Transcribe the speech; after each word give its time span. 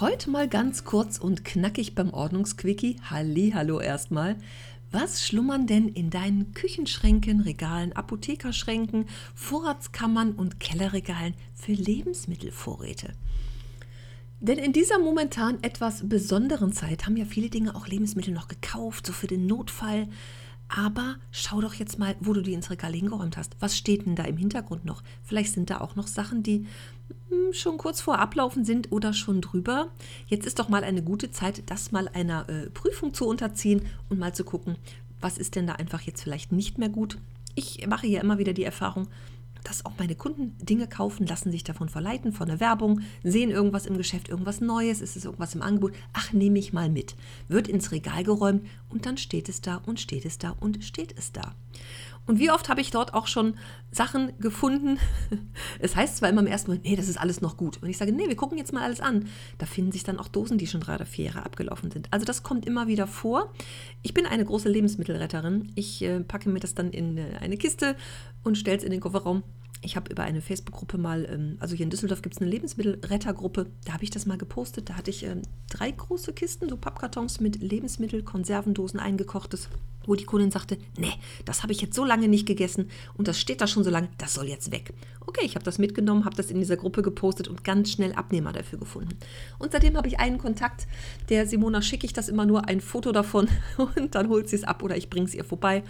Heute 0.00 0.30
mal 0.30 0.46
ganz 0.46 0.84
kurz 0.84 1.18
und 1.18 1.44
knackig 1.44 1.96
beim 1.96 2.10
Ordnungsquickie. 2.10 3.00
Hallo 3.10 3.80
erstmal. 3.80 4.36
Was 4.92 5.26
schlummern 5.26 5.66
denn 5.66 5.88
in 5.88 6.08
deinen 6.08 6.54
Küchenschränken, 6.54 7.40
Regalen, 7.40 7.92
Apothekerschränken, 7.94 9.06
Vorratskammern 9.34 10.34
und 10.34 10.60
Kellerregalen 10.60 11.34
für 11.52 11.72
Lebensmittelvorräte? 11.72 13.12
Denn 14.38 14.58
in 14.58 14.72
dieser 14.72 15.00
momentan 15.00 15.60
etwas 15.64 16.08
besonderen 16.08 16.72
Zeit 16.72 17.04
haben 17.04 17.16
ja 17.16 17.24
viele 17.24 17.50
Dinge 17.50 17.74
auch 17.74 17.88
Lebensmittel 17.88 18.32
noch 18.32 18.46
gekauft, 18.46 19.04
so 19.04 19.12
für 19.12 19.26
den 19.26 19.46
Notfall. 19.46 20.06
Aber 20.68 21.16
schau 21.30 21.60
doch 21.60 21.74
jetzt 21.74 21.98
mal, 21.98 22.14
wo 22.20 22.34
du 22.34 22.42
die 22.42 22.52
ins 22.52 22.70
Regal 22.70 22.92
hingeräumt 22.92 23.36
hast. 23.36 23.56
Was 23.58 23.76
steht 23.76 24.06
denn 24.06 24.16
da 24.16 24.24
im 24.24 24.36
Hintergrund 24.36 24.84
noch? 24.84 25.02
Vielleicht 25.24 25.54
sind 25.54 25.70
da 25.70 25.80
auch 25.80 25.96
noch 25.96 26.06
Sachen, 26.06 26.42
die 26.42 26.66
hm, 27.30 27.52
schon 27.52 27.78
kurz 27.78 28.00
vor 28.00 28.18
Ablaufen 28.18 28.64
sind 28.64 28.92
oder 28.92 29.14
schon 29.14 29.40
drüber. 29.40 29.88
Jetzt 30.26 30.46
ist 30.46 30.58
doch 30.58 30.68
mal 30.68 30.84
eine 30.84 31.02
gute 31.02 31.30
Zeit, 31.30 31.62
das 31.66 31.90
mal 31.90 32.08
einer 32.08 32.48
äh, 32.48 32.68
Prüfung 32.70 33.14
zu 33.14 33.26
unterziehen 33.26 33.86
und 34.10 34.18
mal 34.18 34.34
zu 34.34 34.44
gucken, 34.44 34.76
was 35.20 35.38
ist 35.38 35.56
denn 35.56 35.66
da 35.66 35.74
einfach 35.74 36.02
jetzt 36.02 36.22
vielleicht 36.22 36.52
nicht 36.52 36.78
mehr 36.78 36.90
gut. 36.90 37.18
Ich 37.54 37.86
mache 37.86 38.06
ja 38.06 38.20
immer 38.20 38.38
wieder 38.38 38.52
die 38.52 38.64
Erfahrung, 38.64 39.08
dass 39.68 39.84
auch 39.84 39.92
meine 39.98 40.14
Kunden 40.14 40.56
Dinge 40.64 40.88
kaufen, 40.88 41.26
lassen 41.26 41.52
sich 41.52 41.62
davon 41.62 41.90
verleiten, 41.90 42.32
von 42.32 42.48
der 42.48 42.58
Werbung, 42.58 43.02
sehen 43.22 43.50
irgendwas 43.50 43.84
im 43.84 43.98
Geschäft, 43.98 44.28
irgendwas 44.28 44.60
Neues, 44.60 45.02
ist 45.02 45.16
es 45.16 45.26
irgendwas 45.26 45.54
im 45.54 45.62
Angebot, 45.62 45.92
ach, 46.14 46.32
nehme 46.32 46.58
ich 46.58 46.72
mal 46.72 46.88
mit. 46.88 47.16
Wird 47.48 47.68
ins 47.68 47.92
Regal 47.92 48.24
geräumt 48.24 48.66
und 48.88 49.04
dann 49.04 49.18
steht 49.18 49.48
es 49.48 49.60
da 49.60 49.76
und 49.84 50.00
steht 50.00 50.24
es 50.24 50.38
da 50.38 50.56
und 50.58 50.82
steht 50.84 51.14
es 51.18 51.32
da. 51.32 51.54
Und 52.28 52.38
wie 52.38 52.50
oft 52.50 52.68
habe 52.68 52.80
ich 52.80 52.90
dort 52.90 53.14
auch 53.14 53.26
schon 53.26 53.54
Sachen 53.90 54.32
gefunden? 54.38 54.98
Es 55.80 55.96
heißt 55.96 56.18
zwar 56.18 56.28
immer 56.28 56.40
im 56.40 56.46
ersten 56.46 56.70
Moment, 56.70 56.84
nee, 56.84 56.96
das 56.96 57.08
ist 57.08 57.18
alles 57.18 57.40
noch 57.40 57.56
gut. 57.56 57.82
Und 57.82 57.88
ich 57.88 57.96
sage, 57.96 58.12
nee, 58.12 58.28
wir 58.28 58.36
gucken 58.36 58.58
jetzt 58.58 58.72
mal 58.72 58.82
alles 58.82 59.00
an. 59.00 59.28
Da 59.58 59.66
finden 59.66 59.92
sich 59.92 60.04
dann 60.04 60.18
auch 60.18 60.28
Dosen, 60.28 60.58
die 60.58 60.66
schon 60.66 60.80
drei 60.80 60.94
oder 60.94 61.06
vier 61.06 61.26
Jahre 61.26 61.44
abgelaufen 61.44 61.90
sind. 61.90 62.08
Also 62.12 62.24
das 62.26 62.42
kommt 62.42 62.66
immer 62.66 62.86
wieder 62.86 63.06
vor. 63.06 63.52
Ich 64.02 64.14
bin 64.14 64.26
eine 64.26 64.44
große 64.44 64.68
Lebensmittelretterin. 64.68 65.72
Ich 65.74 66.02
äh, 66.02 66.20
packe 66.20 66.48
mir 66.50 66.60
das 66.60 66.74
dann 66.74 66.90
in 66.90 67.16
äh, 67.16 67.38
eine 67.40 67.56
Kiste 67.56 67.96
und 68.44 68.58
stelle 68.58 68.76
es 68.76 68.84
in 68.84 68.90
den 68.90 69.00
Kofferraum 69.00 69.42
ich 69.80 69.96
habe 69.96 70.10
über 70.10 70.24
eine 70.24 70.40
Facebook-Gruppe 70.40 70.98
mal, 70.98 71.26
ähm, 71.30 71.56
also 71.60 71.76
hier 71.76 71.84
in 71.84 71.90
Düsseldorf 71.90 72.22
gibt 72.22 72.34
es 72.34 72.40
eine 72.40 72.50
Lebensmittelrettergruppe, 72.50 73.66
da 73.84 73.92
habe 73.92 74.04
ich 74.04 74.10
das 74.10 74.26
mal 74.26 74.38
gepostet. 74.38 74.90
Da 74.90 74.94
hatte 74.94 75.10
ich 75.10 75.24
ähm, 75.24 75.42
drei 75.70 75.90
große 75.90 76.32
Kisten, 76.32 76.68
so 76.68 76.76
Pappkartons 76.76 77.40
mit 77.40 77.62
Lebensmittel, 77.62 78.22
Konservendosen 78.22 78.98
eingekochtes, 78.98 79.68
wo 80.08 80.14
die 80.14 80.24
Kundin 80.24 80.50
sagte, 80.50 80.78
nee, 80.96 81.12
das 81.44 81.62
habe 81.62 81.72
ich 81.72 81.80
jetzt 81.80 81.94
so 81.94 82.04
lange 82.04 82.28
nicht 82.28 82.46
gegessen 82.46 82.90
und 83.16 83.28
das 83.28 83.38
steht 83.38 83.60
da 83.60 83.66
schon 83.66 83.84
so 83.84 83.90
lange, 83.90 84.08
das 84.18 84.34
soll 84.34 84.48
jetzt 84.48 84.72
weg. 84.72 84.92
Okay, 85.26 85.44
ich 85.44 85.54
habe 85.54 85.64
das 85.64 85.78
mitgenommen, 85.78 86.24
habe 86.24 86.36
das 86.36 86.50
in 86.50 86.58
dieser 86.58 86.76
Gruppe 86.76 87.02
gepostet 87.02 87.48
und 87.48 87.62
ganz 87.62 87.92
schnell 87.92 88.14
Abnehmer 88.14 88.52
dafür 88.52 88.78
gefunden. 88.78 89.16
Und 89.58 89.72
seitdem 89.72 89.96
habe 89.96 90.08
ich 90.08 90.18
einen 90.18 90.38
Kontakt, 90.38 90.86
der 91.28 91.46
Simona 91.46 91.82
schicke 91.82 92.06
ich 92.06 92.14
das 92.14 92.28
immer 92.28 92.46
nur 92.46 92.66
ein 92.66 92.80
Foto 92.80 93.12
davon 93.12 93.48
und 93.96 94.14
dann 94.14 94.28
holt 94.28 94.48
sie 94.48 94.56
es 94.56 94.64
ab 94.64 94.82
oder 94.82 94.96
ich 94.96 95.10
bringe 95.10 95.26
es 95.26 95.34
ihr 95.34 95.44
vorbei. 95.44 95.84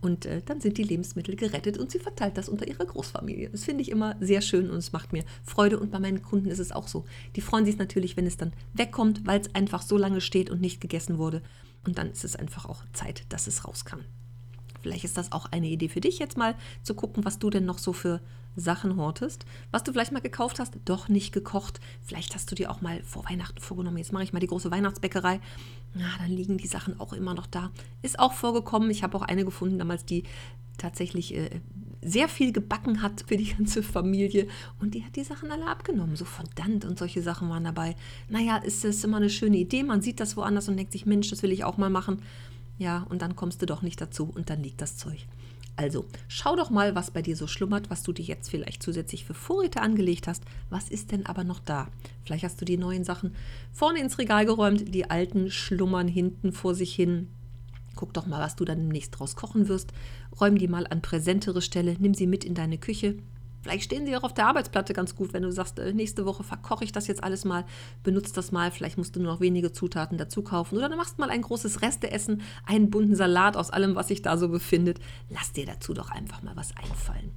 Und 0.00 0.24
äh, 0.24 0.40
dann 0.44 0.60
sind 0.60 0.78
die 0.78 0.82
Lebensmittel 0.82 1.36
gerettet 1.36 1.76
und 1.78 1.90
sie 1.90 1.98
verteilt 1.98 2.38
das 2.38 2.48
unter 2.48 2.66
ihrer 2.66 2.86
Großfamilie. 2.86 3.50
Das 3.50 3.64
finde 3.64 3.82
ich 3.82 3.90
immer 3.90 4.16
sehr 4.20 4.40
schön 4.40 4.70
und 4.70 4.78
es 4.78 4.92
macht 4.92 5.12
mir 5.12 5.24
Freude. 5.44 5.78
Und 5.78 5.90
bei 5.90 5.98
meinen 5.98 6.22
Kunden 6.22 6.48
ist 6.50 6.58
es 6.58 6.72
auch 6.72 6.88
so. 6.88 7.04
Die 7.36 7.40
freuen 7.40 7.66
sich 7.66 7.76
natürlich, 7.76 8.16
wenn 8.16 8.26
es 8.26 8.36
dann 8.36 8.52
wegkommt, 8.72 9.26
weil 9.26 9.40
es 9.40 9.54
einfach 9.54 9.82
so 9.82 9.98
lange 9.98 10.20
steht 10.20 10.50
und 10.50 10.60
nicht 10.60 10.80
gegessen 10.80 11.18
wurde. 11.18 11.42
Und 11.84 11.98
dann 11.98 12.10
ist 12.10 12.24
es 12.24 12.36
einfach 12.36 12.66
auch 12.66 12.82
Zeit, 12.92 13.24
dass 13.28 13.46
es 13.46 13.66
raus 13.66 13.84
kann. 13.84 14.04
Vielleicht 14.82 15.04
ist 15.04 15.16
das 15.16 15.32
auch 15.32 15.46
eine 15.46 15.68
Idee 15.68 15.88
für 15.88 16.00
dich 16.00 16.18
jetzt 16.18 16.36
mal 16.36 16.54
zu 16.82 16.94
gucken, 16.94 17.24
was 17.24 17.38
du 17.38 17.50
denn 17.50 17.64
noch 17.64 17.78
so 17.78 17.92
für 17.92 18.20
Sachen 18.56 18.96
hortest, 18.96 19.44
was 19.70 19.84
du 19.84 19.92
vielleicht 19.92 20.12
mal 20.12 20.20
gekauft 20.20 20.58
hast, 20.58 20.74
doch 20.84 21.08
nicht 21.08 21.32
gekocht. 21.32 21.80
Vielleicht 22.02 22.34
hast 22.34 22.50
du 22.50 22.54
dir 22.54 22.70
auch 22.70 22.80
mal 22.80 23.02
vor 23.04 23.24
Weihnachten 23.28 23.60
vorgenommen, 23.60 23.98
jetzt 23.98 24.12
mache 24.12 24.24
ich 24.24 24.32
mal 24.32 24.40
die 24.40 24.48
große 24.48 24.70
Weihnachtsbäckerei. 24.70 25.40
Ja, 25.94 26.06
dann 26.18 26.30
liegen 26.30 26.58
die 26.58 26.66
Sachen 26.66 26.98
auch 27.00 27.12
immer 27.12 27.34
noch 27.34 27.46
da. 27.46 27.70
Ist 28.02 28.18
auch 28.18 28.32
vorgekommen. 28.32 28.90
Ich 28.90 29.02
habe 29.02 29.16
auch 29.16 29.22
eine 29.22 29.44
gefunden 29.44 29.78
damals, 29.78 30.04
die 30.04 30.24
tatsächlich 30.78 31.34
äh, 31.34 31.60
sehr 32.02 32.28
viel 32.28 32.52
gebacken 32.52 33.02
hat 33.02 33.24
für 33.26 33.36
die 33.36 33.52
ganze 33.54 33.82
Familie 33.82 34.48
und 34.80 34.94
die 34.94 35.04
hat 35.04 35.16
die 35.16 35.24
Sachen 35.24 35.50
alle 35.50 35.66
abgenommen. 35.66 36.16
So 36.16 36.24
verdammt 36.24 36.84
und 36.84 36.98
solche 36.98 37.22
Sachen 37.22 37.48
waren 37.50 37.64
dabei. 37.64 37.96
Naja, 38.28 38.56
ist 38.56 38.84
das 38.84 39.04
immer 39.04 39.18
eine 39.18 39.30
schöne 39.30 39.58
Idee. 39.58 39.82
Man 39.82 40.00
sieht 40.00 40.20
das 40.20 40.36
woanders 40.36 40.68
und 40.68 40.76
denkt 40.76 40.92
sich, 40.92 41.06
Mensch, 41.06 41.30
das 41.30 41.42
will 41.42 41.52
ich 41.52 41.64
auch 41.64 41.76
mal 41.76 41.90
machen. 41.90 42.22
Ja, 42.80 43.06
und 43.10 43.20
dann 43.20 43.36
kommst 43.36 43.60
du 43.60 43.66
doch 43.66 43.82
nicht 43.82 44.00
dazu 44.00 44.24
und 44.34 44.48
dann 44.48 44.62
liegt 44.62 44.80
das 44.80 44.96
Zeug. 44.96 45.26
Also, 45.76 46.06
schau 46.28 46.56
doch 46.56 46.70
mal, 46.70 46.94
was 46.94 47.10
bei 47.10 47.20
dir 47.20 47.36
so 47.36 47.46
schlummert, 47.46 47.90
was 47.90 48.02
du 48.02 48.14
dir 48.14 48.24
jetzt 48.24 48.48
vielleicht 48.48 48.82
zusätzlich 48.82 49.26
für 49.26 49.34
Vorräte 49.34 49.82
angelegt 49.82 50.26
hast. 50.26 50.42
Was 50.70 50.88
ist 50.88 51.12
denn 51.12 51.26
aber 51.26 51.44
noch 51.44 51.60
da? 51.60 51.88
Vielleicht 52.24 52.42
hast 52.42 52.58
du 52.58 52.64
die 52.64 52.78
neuen 52.78 53.04
Sachen 53.04 53.34
vorne 53.70 54.00
ins 54.00 54.16
Regal 54.16 54.46
geräumt, 54.46 54.94
die 54.94 55.10
alten 55.10 55.50
schlummern 55.50 56.08
hinten 56.08 56.54
vor 56.54 56.74
sich 56.74 56.94
hin. 56.94 57.28
Guck 57.96 58.14
doch 58.14 58.26
mal, 58.26 58.40
was 58.40 58.56
du 58.56 58.64
dann 58.64 58.78
demnächst 58.78 59.18
draus 59.18 59.36
kochen 59.36 59.68
wirst. 59.68 59.92
Räum 60.40 60.56
die 60.56 60.68
mal 60.68 60.86
an 60.86 61.02
präsentere 61.02 61.60
Stelle, 61.60 61.96
nimm 61.98 62.14
sie 62.14 62.26
mit 62.26 62.46
in 62.46 62.54
deine 62.54 62.78
Küche. 62.78 63.16
Vielleicht 63.62 63.84
stehen 63.84 64.06
sie 64.06 64.16
auch 64.16 64.22
auf 64.22 64.34
der 64.34 64.46
Arbeitsplatte 64.46 64.92
ganz 64.92 65.14
gut, 65.14 65.32
wenn 65.32 65.42
du 65.42 65.52
sagst, 65.52 65.78
äh, 65.78 65.92
nächste 65.92 66.24
Woche 66.24 66.44
verkoche 66.44 66.84
ich 66.84 66.92
das 66.92 67.06
jetzt 67.06 67.22
alles 67.22 67.44
mal, 67.44 67.64
benutzt 68.02 68.36
das 68.36 68.52
mal, 68.52 68.70
vielleicht 68.70 68.96
musst 68.96 69.16
du 69.16 69.20
nur 69.20 69.32
noch 69.34 69.40
wenige 69.40 69.72
Zutaten 69.72 70.16
dazu 70.16 70.42
kaufen 70.42 70.78
oder 70.78 70.88
du 70.88 70.96
machst 70.96 71.18
mal 71.18 71.30
ein 71.30 71.42
großes 71.42 71.82
Resteessen, 71.82 72.42
einen 72.66 72.90
bunten 72.90 73.16
Salat 73.16 73.56
aus 73.56 73.70
allem, 73.70 73.94
was 73.94 74.08
sich 74.08 74.22
da 74.22 74.38
so 74.38 74.48
befindet. 74.48 74.98
Lass 75.28 75.52
dir 75.52 75.66
dazu 75.66 75.92
doch 75.92 76.10
einfach 76.10 76.42
mal 76.42 76.56
was 76.56 76.74
einfallen. 76.76 77.32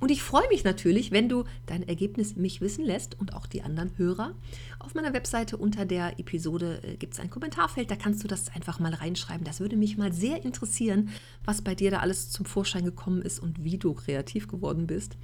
Und 0.00 0.10
ich 0.10 0.22
freue 0.22 0.48
mich 0.48 0.64
natürlich, 0.64 1.10
wenn 1.10 1.28
du 1.28 1.44
dein 1.66 1.86
Ergebnis 1.86 2.36
mich 2.36 2.60
wissen 2.60 2.84
lässt 2.84 3.18
und 3.18 3.34
auch 3.34 3.46
die 3.46 3.62
anderen 3.62 3.96
Hörer. 3.96 4.34
Auf 4.78 4.94
meiner 4.94 5.12
Webseite 5.14 5.56
unter 5.56 5.86
der 5.86 6.18
Episode 6.18 6.80
äh, 6.82 6.96
gibt 6.96 7.14
es 7.14 7.20
ein 7.20 7.30
Kommentarfeld, 7.30 7.90
da 7.90 7.96
kannst 7.96 8.22
du 8.22 8.28
das 8.28 8.54
einfach 8.54 8.78
mal 8.78 8.94
reinschreiben. 8.94 9.44
Das 9.44 9.60
würde 9.60 9.76
mich 9.76 9.96
mal 9.96 10.12
sehr 10.12 10.44
interessieren, 10.44 11.10
was 11.44 11.62
bei 11.62 11.74
dir 11.74 11.90
da 11.90 11.98
alles 12.00 12.30
zum 12.30 12.46
Vorschein 12.46 12.84
gekommen 12.84 13.22
ist 13.22 13.38
und 13.38 13.64
wie 13.64 13.78
du 13.78 13.94
kreativ 13.94 14.48
geworden 14.48 14.86
bist. 14.86 15.16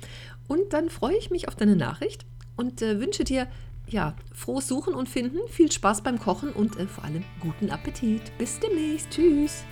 Und 0.49 0.73
dann 0.73 0.91
freue 0.91 1.17
ich 1.17 1.31
mich 1.31 1.49
auf 1.49 1.57
deine 1.57 1.77
Nachricht 1.77 2.27
und 2.57 2.83
äh, 2.83 3.01
wünsche 3.01 3.25
dir 3.25 3.47
ja, 3.89 4.15
frohes 4.33 4.69
Suchen 4.69 4.95
und 4.95 5.09
Finden, 5.09 5.39
viel 5.49 5.71
Spaß 5.71 6.03
beim 6.03 6.19
Kochen 6.19 6.51
und 6.51 6.79
äh, 6.79 6.87
vor 6.87 7.05
allem 7.05 7.25
guten 7.41 7.71
Appetit. 7.71 8.37
Bis 8.39 8.59
demnächst. 8.61 9.11
Tschüss. 9.11 9.65